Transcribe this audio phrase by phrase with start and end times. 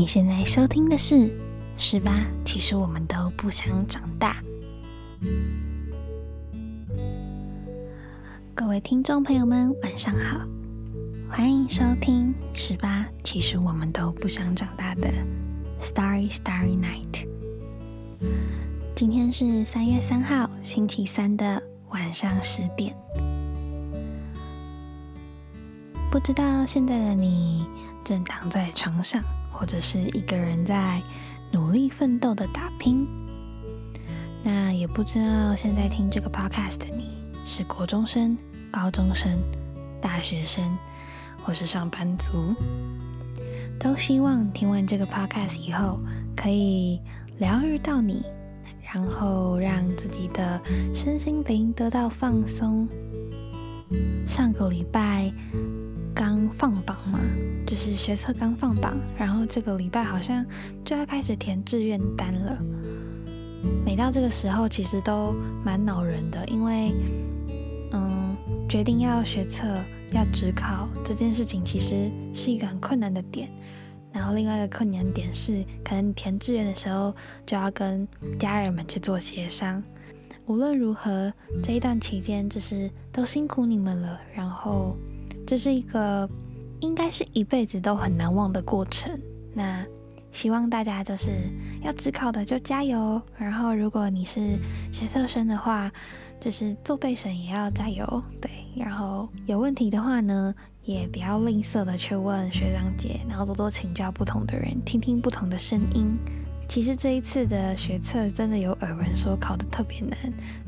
[0.00, 1.30] 你现在收听的是
[1.76, 4.42] 十八，其实我们都不想长大。
[8.54, 10.40] 各位听众朋友们，晚上好，
[11.28, 15.06] 欢迎收听十八，其实我们都不想长大的
[15.78, 17.28] Starry Starry Night。
[18.96, 22.96] 今天是三月三号，星期三的晚上十点。
[26.10, 27.66] 不知道现在的你
[28.02, 29.22] 正躺在床上，
[29.60, 31.02] 或者是一个人在
[31.52, 33.06] 努力奋斗的打拼。
[34.42, 37.10] 那也不知道现在听这个 podcast 的你
[37.44, 38.34] 是国中生、
[38.70, 39.38] 高中生、
[40.00, 40.64] 大学生，
[41.44, 42.54] 或是上班族。
[43.78, 46.00] 都希望听完这个 podcast 以后，
[46.34, 46.98] 可以
[47.36, 48.24] 疗愈到你，
[48.90, 50.58] 然后让自己的
[50.94, 52.88] 身心灵得到放松。
[54.26, 55.30] 上个礼拜。
[56.12, 56.98] 刚放榜，
[57.80, 60.44] 是学测刚放榜，然后这个礼拜好像
[60.84, 62.58] 就要开始填志愿单了。
[63.86, 66.92] 每到这个时候，其实都蛮恼人的，因为
[67.92, 68.36] 嗯，
[68.68, 69.64] 决定要学测
[70.12, 73.48] 要职考这件事情，其实是一个很困难的点。
[74.12, 77.14] 然后另外一个困难点是，可能填志愿的时候
[77.46, 78.06] 就要跟
[78.38, 79.82] 家人们去做协商。
[80.44, 84.94] 无论如何，这一段期间就是都辛苦你们了，然后。
[85.46, 86.28] 这是一个
[86.80, 89.18] 应该是一辈子都很难忘的过程。
[89.54, 89.84] 那
[90.32, 91.30] 希望大家就是
[91.82, 94.58] 要只考的就加油，然后如果你是
[94.92, 95.90] 学测生的话，
[96.40, 98.22] 就是做备审也要加油。
[98.40, 106.16] 对，然后有问题的话呢，也不要吝啬的去问学长姐，然后多多请教不同的人，听听不同的声音。
[106.68, 110.16] 其实这一次的学测真的有耳闻说考的特别难，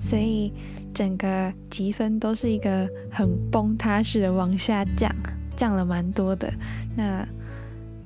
[0.01, 0.53] 所以
[0.93, 5.15] 整个积分都是一个很崩塌式的往下降，
[5.56, 6.53] 降了蛮多的。
[6.97, 7.27] 那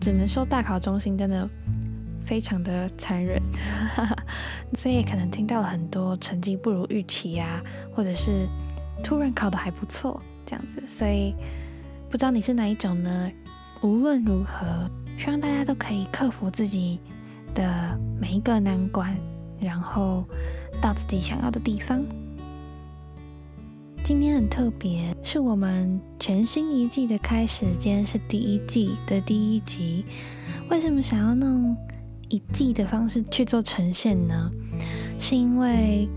[0.01, 1.49] 只能说大考中心真的
[2.25, 3.43] 非常的残忍，
[4.75, 7.63] 所以可能听到了很多成绩不如预期呀，
[7.95, 8.47] 或者是
[9.03, 10.83] 突然考的还不错这样子。
[10.87, 11.35] 所以
[12.11, 13.31] 不知道你是哪一种呢？
[13.83, 17.01] 无论如何，希望大家都可以克服自己。
[17.55, 19.17] 的每一个难关，
[19.59, 20.23] 然后
[20.79, 22.05] 到自己想要的地方。
[24.07, 27.67] 今天很特别，是我们全新一季的开始。
[27.77, 30.05] 今天是第一季的第一集。
[30.71, 31.77] 为什么想要弄
[32.29, 34.49] 一季的方式去做呈现呢？
[35.19, 36.09] 是因为。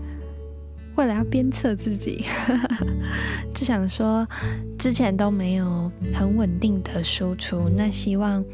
[1.00, 2.26] 为了要鞭策自己，
[3.56, 4.28] 就想说
[4.78, 8.44] 之前都没有很稳定的输出，那希望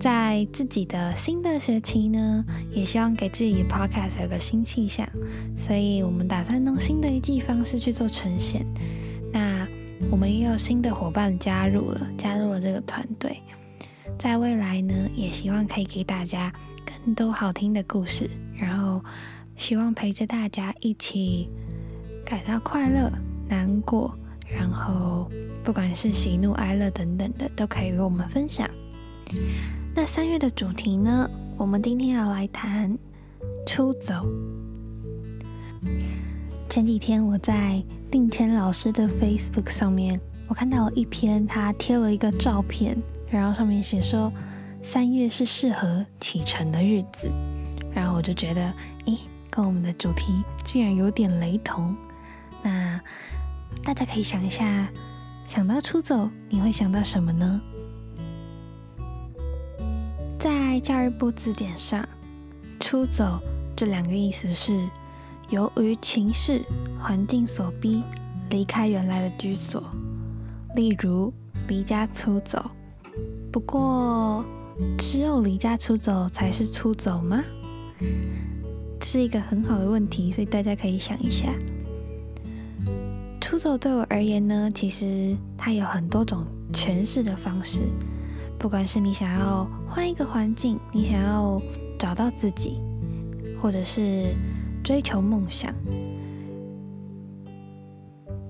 [0.00, 5.06] 在自己的新的学期呢，也希望给自己 podcast 有个新气象，
[5.54, 8.64] 所以我们打算用新的一季方式去做呈现。
[9.30, 9.68] 那
[10.10, 13.38] 我们也有新的伙伴加入了，加入了这个团队，
[14.18, 16.50] 在未来呢，也希望可以给大家
[16.86, 19.04] 更多好听的故事，然后
[19.54, 21.50] 希望陪着大家一起。
[22.30, 23.10] 感到快乐、
[23.48, 25.28] 难过，然后
[25.64, 28.70] 不管是喜怒哀乐等等的，都可以与我们分享。
[29.96, 31.28] 那三月的主题呢？
[31.56, 32.96] 我们今天要来谈
[33.66, 34.24] 出走。
[36.68, 37.82] 前几天我在
[38.12, 42.96] 定谦老师的 Facebook 上面，我看到了一篇，他贴了一个照片，
[43.28, 44.32] 然后上面写说
[44.80, 47.28] 三月是适合启程的日子，
[47.92, 48.72] 然后我就觉得，
[49.06, 49.18] 诶，
[49.50, 51.92] 跟我们的主题居然有点雷同。
[52.62, 53.00] 那
[53.82, 54.88] 大家可以想一下，
[55.46, 57.60] 想到出走，你会想到什么呢？
[60.38, 62.08] 在教育部字典上
[62.80, 63.40] ，“出走”
[63.76, 64.88] 这两个意思是
[65.50, 66.62] 由于情势、
[66.98, 68.02] 环境所逼，
[68.48, 69.82] 离开原来的居所，
[70.74, 71.32] 例如
[71.68, 72.70] 离家出走。
[73.52, 74.44] 不过，
[74.96, 77.42] 只有离家出走才是出走吗？
[78.98, 81.52] 这是一个很好的问题，所以大家可以想一下。
[83.50, 87.80] 出走对我而言呢，其实它有很多种诠释的方式。
[88.60, 91.60] 不管是你想要换一个环境，你想要
[91.98, 92.78] 找到自己，
[93.60, 94.32] 或者是
[94.84, 95.74] 追求梦想，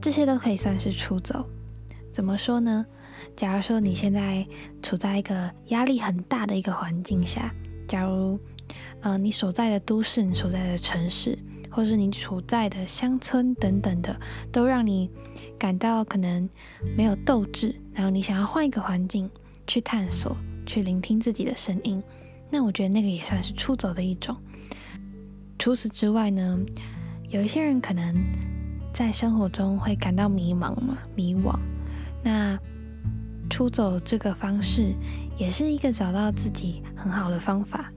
[0.02, 1.46] 这些都可以算是出走。
[2.12, 2.85] 怎么说呢？
[3.35, 4.46] 假如说你现在
[4.82, 7.50] 处在一个压力很大的一个环境下，
[7.88, 8.38] 假如，
[9.00, 11.38] 呃，你所在的都市，你所在的城市。
[11.70, 14.19] 或是你处在的乡村等等的，
[14.50, 15.08] 都让你
[15.58, 16.49] 感到可能
[16.96, 19.31] 没有斗志，然后你想要换一个环境
[19.67, 20.37] 去探索，
[20.67, 22.02] 去聆听自己的声音，
[22.50, 24.37] 那我觉得那个也算是出走的一种。
[25.58, 26.58] 除此之外呢，
[27.28, 28.14] 有一些人可能
[28.93, 31.55] 在生活中会感到迷茫嘛，迷惘，
[32.22, 32.58] 那
[33.49, 34.93] 出走这个方式
[35.37, 37.93] 也是一个找到自己很好的方法。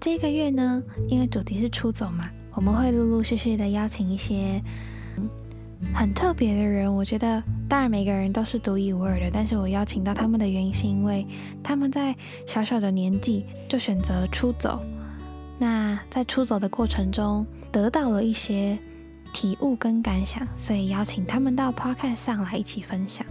[0.00, 4.60] 这个月呢，因为主题是出走嘛，我们会陆陆续续的邀请一些
[5.94, 6.92] 很特别的人。
[6.92, 11.26] 我觉得，当然每个人都是独一无二的，但是我邀请到他们的原因是因为
[11.62, 12.16] 他们在
[12.46, 14.80] 小小的年纪就选择出走。
[15.58, 18.78] 那在出走的过程中，得到了一些
[19.34, 23.24] 体悟跟感想，所以邀请他们到 Podcast 上来一起分享。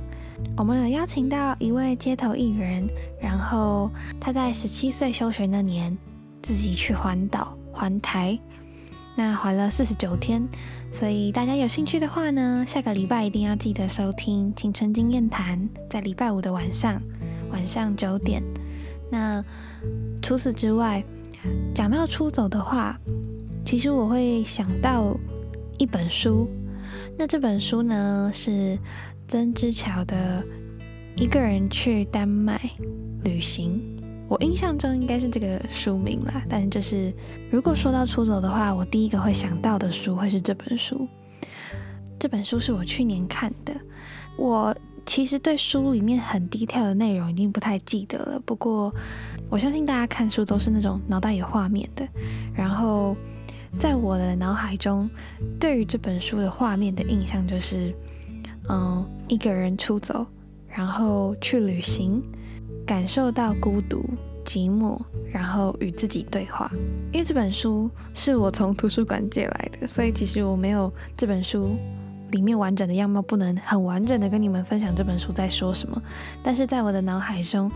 [0.55, 2.87] 我们有邀请到一位街头艺人，
[3.19, 3.89] 然后
[4.21, 5.97] 他在十七岁休学那年。
[6.43, 8.39] 自己去环岛环台，
[9.15, 10.45] 那还了四十九天，
[10.91, 15.57] 所以大家有兴趣的话呢，下个礼拜一定要记得收听《青春经验谈》，
[15.89, 17.01] 在礼拜五的晚上，
[17.49, 18.43] 晚上九点。
[19.09, 19.43] 那
[20.21, 21.01] 除此之外，
[21.73, 22.99] 讲到出走的话，
[23.65, 25.15] 其实我会想到
[25.77, 26.49] 一本书，
[27.17, 28.77] 那这本书呢是
[29.29, 30.43] 曾之乔的
[31.21, 32.59] 《一个人去丹麦
[33.23, 33.81] 旅行》。
[34.27, 37.13] 我印象中应该是这个书名啦，但就是
[37.51, 41.07] 如果说到出走的话，我第一个会想到的书会是这本书。
[42.17, 43.73] 这本书是我去年看的，
[44.35, 44.75] 我
[45.05, 48.39] 其实对书里面很低调的内容已经不太记得了。
[48.45, 48.91] 不过
[49.51, 52.07] 我相信大家看书都是那种脑袋有画面的，
[52.55, 53.15] 然后
[53.77, 55.07] 在我的脑海中，
[55.59, 57.93] 对于这本书的画面的印象就是，
[58.69, 60.25] 嗯，一个人出走，
[60.67, 62.23] 然后去旅行。
[62.85, 64.05] 感受到孤独、
[64.45, 64.99] 寂寞，
[65.31, 66.71] 然后与自己对话。
[67.11, 71.75] 因为这本书是我从图书馆借来的，所以其实我没有这本书
[72.31, 75.99] 里面完整的样貌，不能很完整的跟你们分享这本书在说什么。
[76.43, 77.71] 但是在我的脑海中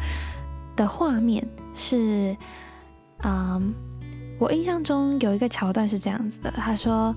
[0.75, 2.35] 的画面是，
[3.23, 3.73] 嗯，
[4.37, 7.15] 我印象中有一个桥段是这样子的：他说，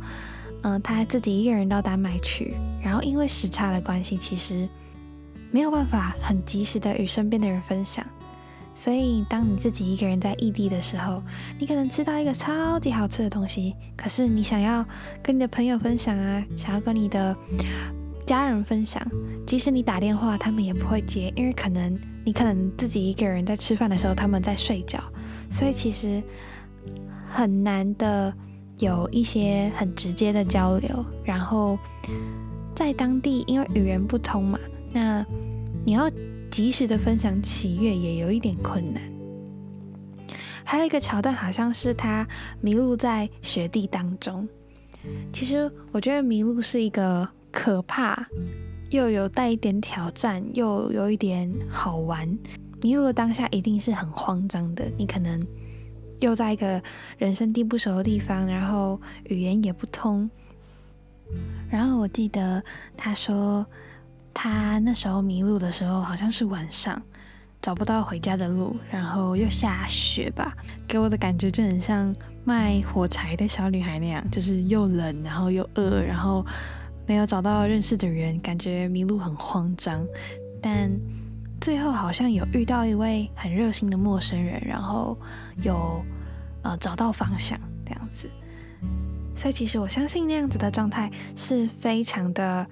[0.62, 4.66] 嗯，他自己一个人到丹麦去，然后因为时差的关系，其实。
[5.52, 8.04] 没有办法很及时的与身边的人分享，
[8.74, 11.22] 所以当你自己一个人在异地的时候，
[11.60, 14.84] 你可能吃到一个超级好吃的东西，可是你想要
[15.22, 17.36] 跟你的朋友分享啊，想要跟你的
[18.26, 19.06] 家人分享，
[19.46, 24.98] 即使你打电话，他们也不会接，因为可能你可能自己一个人在吃饭的时候，他们在睡觉，
[25.50, 26.22] 所以其实
[27.28, 28.32] 很难的
[28.78, 31.78] 有一些很直接的交流，然后
[32.74, 34.58] 在当地因为语言不通嘛。
[34.92, 35.24] 那
[35.84, 36.10] 你要
[36.50, 39.02] 及时的分享喜悦也有一点困难。
[40.64, 42.26] 还有一个桥段好像是他
[42.60, 44.46] 迷路在雪地当中。
[45.32, 48.24] 其实我觉得迷路是一个可怕
[48.90, 52.38] 又有带一点挑战又有一点好玩。
[52.80, 55.42] 迷路的当下一定是很慌张的，你可能
[56.20, 56.80] 又在一个
[57.18, 60.30] 人生地不熟的地方，然后语言也不通。
[61.70, 62.62] 然后我记得
[62.96, 63.66] 他说。
[64.34, 67.00] 他那时候迷路的时候，好像是晚上，
[67.60, 70.56] 找不到回家的路，然后又下雪吧，
[70.88, 72.14] 给我的感觉就很像
[72.44, 76.44] 卖火柴的小女孩那样，就是又冷，然后又饿，然后
[77.06, 80.04] 没有找到认识的人，感觉迷路很慌张。
[80.60, 80.90] 但
[81.60, 85.16] 最后好像有遇到一位很热心的陌生人，然后
[85.62, 86.04] 有
[86.62, 88.28] 呃找到方向这样子。
[89.36, 92.66] 所以其实我相信那样子的状态是非常的，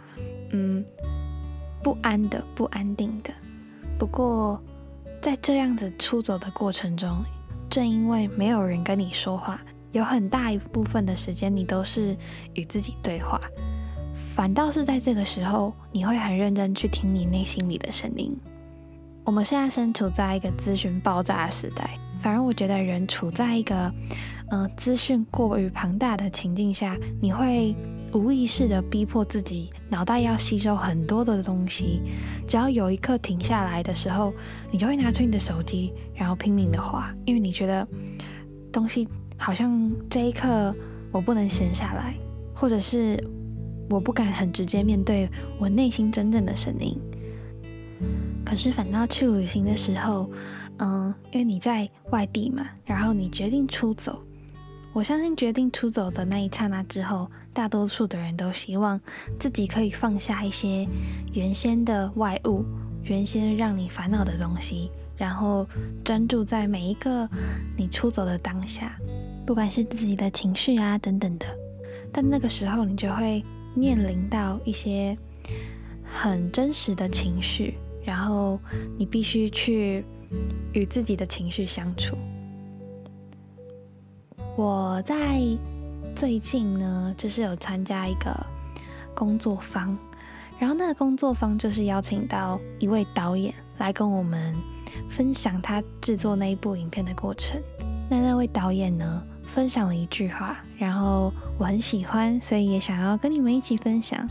[0.52, 0.84] 嗯。
[1.82, 3.32] 不安的，不安定的。
[3.98, 4.60] 不过，
[5.20, 7.22] 在这样子出走的过程中，
[7.68, 9.60] 正因为没有人跟你说话，
[9.92, 12.16] 有很大一部分的时间你都是
[12.54, 13.40] 与自己对话，
[14.34, 18.36] 反倒是在这个时候，你会很认真去听你内心里的声音。
[19.24, 23.92] 我们现在身处在一个资讯爆炸的时代，反而我觉得人处在一个，
[24.50, 27.74] 嗯，资讯过于庞大的情境下，你会。
[28.12, 32.00] 无意识的逼迫自己，脑袋要吸收很多的东西。
[32.48, 34.34] 只要有一刻停下来的时候，
[34.72, 37.86] 你就会拿出你的手机，然后拼命的划，因为你觉得
[38.72, 40.74] 东西好像这一刻
[41.12, 42.16] 我不能闲下来，
[42.52, 43.16] 或者是
[43.88, 45.30] 我不敢很直接面对
[45.60, 46.98] 我内心真正的声音。
[48.44, 50.28] 可是反倒去旅行的时候，
[50.78, 54.20] 嗯，因为你在外地嘛，然后你决定出走。
[54.92, 59.00] 我相信决定出走的那一刹那之后，大多数的人都希望
[59.38, 60.86] 自己可以放下一些
[61.32, 62.64] 原先的外物，
[63.04, 65.64] 原先让你烦恼的东西，然后
[66.04, 67.28] 专注在每一个
[67.76, 68.96] 你出走的当下，
[69.46, 71.46] 不管是自己的情绪啊等等的。
[72.12, 73.44] 但那个时候，你就会
[73.74, 75.16] 面临到一些
[76.04, 78.58] 很真实的情绪，然后
[78.98, 80.04] 你必须去
[80.72, 82.16] 与自己的情绪相处。
[84.56, 85.40] 我在
[86.14, 88.34] 最近呢，就是有参加一个
[89.14, 89.96] 工作坊，
[90.58, 94.54] 然后那个工作坊就是邀请到一位导演来跟我们
[95.08, 97.60] 分享他制作那一部影片的过程。
[98.10, 104.28] 那那位导演呢，分享了一句话，然后我很喜欢，所以也想要跟你们一起分享。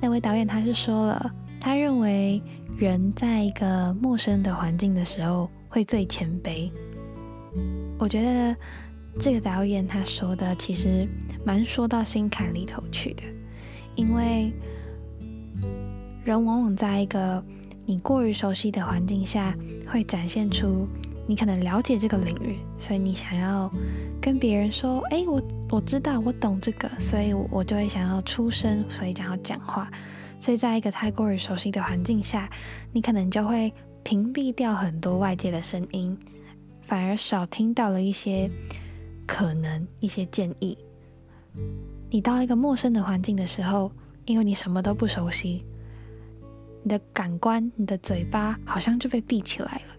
[0.00, 1.30] 那位导演他是说了，
[1.60, 2.40] 他认为
[2.78, 6.70] 人在一个陌生的环境的时候会最谦卑。
[7.98, 8.56] 我觉得
[9.18, 11.08] 这个导演他说的其实
[11.44, 13.22] 蛮说到心坎里头去的，
[13.94, 14.52] 因为
[16.24, 17.42] 人往往在一个
[17.84, 19.56] 你过于熟悉的环境下，
[19.86, 20.86] 会展现出
[21.26, 23.70] 你可能了解这个领域，所以你想要
[24.20, 29.90] 跟别人说：“哎，我我知道，我懂这个。”所以我就会想要出声，所以想要讲话。
[30.38, 32.50] 所以在一个太过于熟悉的环境下，
[32.92, 36.16] 你可能就会屏蔽掉很多外界的声音。
[36.82, 38.48] 反而少听到了一些
[39.26, 40.78] 可能一些建议。
[42.10, 43.90] 你到一个陌生的环境的时候，
[44.24, 45.64] 因为你什么都不熟悉，
[46.82, 49.96] 你的感官、你的嘴巴好像就被闭起来了。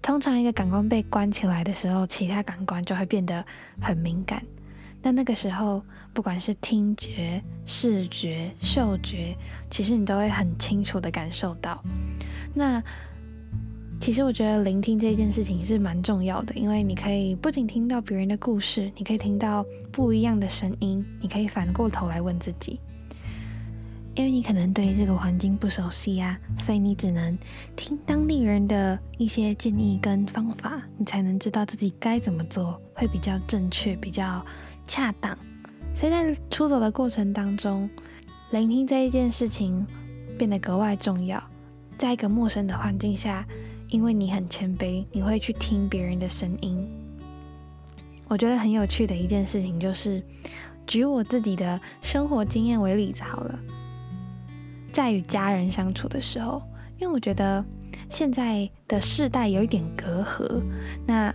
[0.00, 3.44] 通常一个感官被关起来的时候，其他感官就会变得
[3.80, 4.42] 很敏感。
[5.02, 9.36] 那那个时候，不管是听觉、视觉、嗅觉，
[9.70, 11.82] 其实你都会很清楚的感受到。
[12.54, 12.82] 那
[14.00, 22.80] 其实我觉得聆听这件事情是蛮重要的，因为你可以不仅听到别人的故事，你可以听到不一样的声音，你可以反过头来问自己，
[24.14, 27.36] 因为你可能对这个环境不熟悉啊，所以你只能
[27.76, 34.42] 听当地人的一些建议跟方法，你才能知道自己该怎么做会比较正确、比较
[34.86, 35.36] 恰当。
[35.92, 37.90] 所以在出走的过程当中，
[38.52, 39.84] 聆听这一件事情
[40.38, 41.42] 变得格外重要，
[41.98, 43.44] 在一个陌生的环境下。
[43.88, 46.86] 因为你很谦卑，你会去听别人的声音。
[48.28, 50.22] 我觉得很有趣的一件事情就是，
[50.86, 53.58] 举我自己的生活经验为例子好了，
[54.92, 56.62] 在与家人相处的时候，
[56.98, 57.64] 因为我觉得
[58.10, 60.60] 现在的世代有一点隔阂，
[61.06, 61.34] 那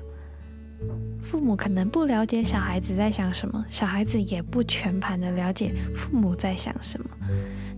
[1.20, 7.10] 父母可能不了解小孩子在想什么，小孩子也不全盘的了解父母在想什么。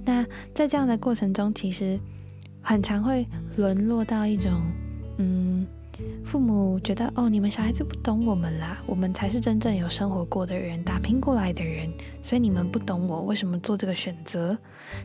[0.04, 1.98] 那在这样的过程中，其实。
[2.66, 4.52] 很常会沦落到一种，
[5.20, 5.66] 嗯，
[6.26, 11.88] 父母觉得哦，你们小孩子不懂我们啦，我们才是真正有生活过的人，打拼过来的人，
[12.24, 14.58] 所以你们不懂我，为什么做这个选择？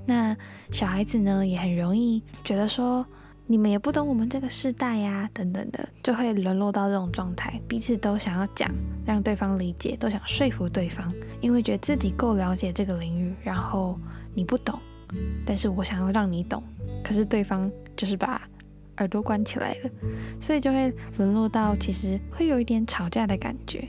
[0.07, 0.35] 那
[0.73, 3.05] 小孩子呢，也很容易觉得说，
[3.47, 8.71] 你们也不懂我们这个时代呀，等等的，就会沦落到这种状态，彼此都想要讲，
[9.05, 11.13] 让对方理解，都想说服对方，
[11.43, 14.01] 因为觉得自己够了解这个领域，然后
[14.35, 14.79] 你不懂，
[15.45, 16.63] 但是我想要让你懂。
[17.03, 18.41] 可是对方就是把
[18.99, 19.91] 耳朵关起来了，
[20.41, 23.89] 所以就会沦落到其实会有一点吵架的感觉。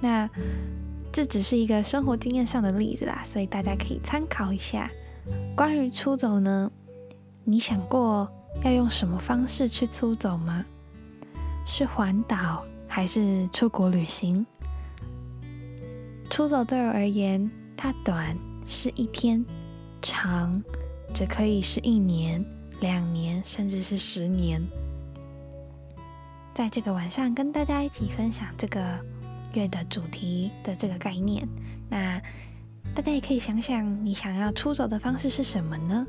[0.00, 0.28] 那
[1.12, 4.90] 这只是一个生活经验上的例子啦，所以大家可以参考一下。
[5.56, 6.70] 关于出走呢，
[7.44, 8.28] 你想过
[8.64, 10.64] 要用什么方式去出走吗？
[11.66, 14.44] 是环岛还是出国旅行？
[16.28, 19.44] 出走对我而言，它短是一天，
[20.00, 20.62] 长。
[21.12, 22.44] 只可以是一年、
[22.80, 24.62] 两年，甚至是十年。
[26.54, 28.98] 在这个晚上，跟大家一起分享这个
[29.54, 31.46] 月的主题的这个概念。
[31.88, 32.20] 那
[32.94, 36.06] 大家也可以想想，你想要出走的方式是什么呢？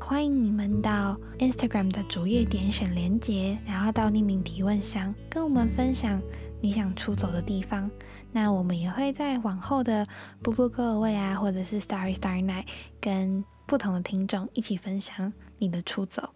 [0.00, 6.20] 欢迎你们到 Instagram 的主页点选连接，然后到匿名提问箱跟我们分享
[6.60, 7.90] 你想出走的地方。
[8.32, 10.06] 那我们也会在往后的
[10.42, 12.64] Blue Blue Go Away 啊，或者是 Starry Starry Night
[13.00, 16.30] 跟不同的听众一起分享你的出走。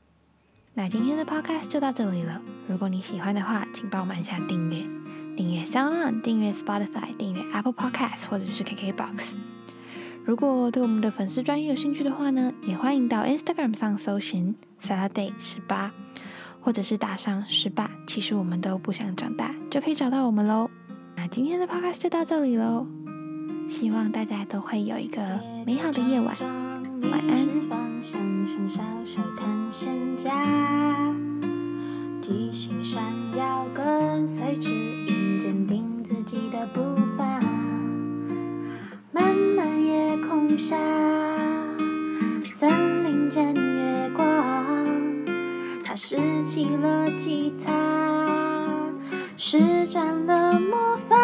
[0.75, 2.41] 那今天的 podcast 就到这里了。
[2.69, 4.87] 如果你喜欢的话，请帮我们按下订阅，
[5.35, 9.37] 订阅 SoundOn，订阅 Spotify，订阅 Apple Podcast 或者是 KKBox。
[10.27, 15.93] 如果对我们的粉丝专业有兴趣的话呢，也欢迎到 Instagram 上搜寻 Saturday 十八，
[16.61, 20.69] 或者是打上十八，其实我们都不想长大，就可以找到我们喽。
[21.29, 22.87] 今天的 podcast 就到这里喽，
[23.69, 25.21] 希望大家都会有一个
[25.67, 26.37] 美好的夜晚。
[27.03, 27.37] 晚安。
[32.23, 33.03] 提醒闪
[33.37, 36.81] 耀跟随指引，坚定自己的步
[37.17, 37.41] 伐。
[39.13, 40.77] 漫漫夜空下，
[42.53, 44.25] 森林间月光，
[45.85, 47.73] 他拾起了吉他，
[49.37, 51.16] 施展了魔法。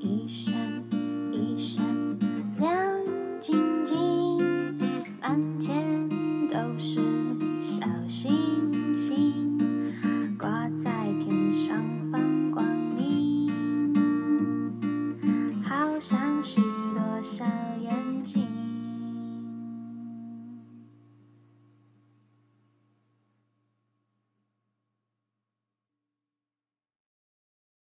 [0.00, 0.97] 衣衫